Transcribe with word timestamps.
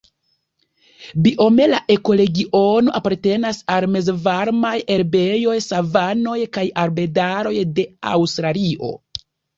Biome 1.25 1.65
la 1.73 1.81
ekoregiono 1.95 2.95
apartenas 2.99 3.59
al 3.75 3.87
mezvarmaj 3.97 4.71
herbejoj, 4.89 5.59
savanoj 5.67 6.39
kaj 6.59 6.65
arbedaroj 6.87 7.57
de 7.77 7.87
Aŭstralio. 8.15 8.91